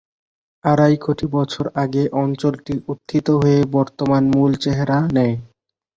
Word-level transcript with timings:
আড়াই 0.65 0.95
কোটি 0.97 1.25
বছর 1.35 1.65
আগে 1.75 2.03
অঞ্চলটি 2.21 2.73
উত্থিত 2.87 3.27
হয়ে 3.41 3.59
বর্তমান 3.73 4.23
মূল 4.33 4.51
চেহারা 4.63 4.97
নেয়। 5.15 5.35